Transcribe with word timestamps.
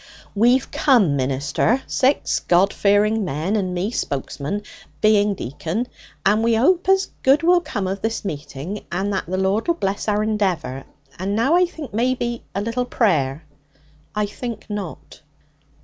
'We've 0.33 0.71
come, 0.71 1.15
minister, 1.15 1.83
six 1.85 2.39
God 2.39 2.73
fearing 2.73 3.23
men, 3.23 3.55
and 3.55 3.71
me 3.75 3.91
spokesman, 3.91 4.63
being 4.99 5.35
deacon; 5.35 5.87
and 6.25 6.43
we 6.43 6.57
'ope 6.57 6.89
as 6.89 7.09
good 7.21 7.43
will 7.43 7.61
come 7.61 7.85
of 7.85 8.01
this 8.01 8.25
meeting, 8.25 8.83
and 8.91 9.13
that 9.13 9.27
the 9.27 9.37
Lord'll 9.37 9.73
bless 9.75 10.07
our 10.07 10.23
endeavour. 10.23 10.85
And 11.19 11.35
now, 11.35 11.55
I 11.55 11.67
think, 11.67 11.93
maybe 11.93 12.41
a 12.55 12.61
little 12.63 12.85
prayer?' 12.85 13.43
'I 14.15 14.25
think 14.25 14.65
not.' 14.71 15.21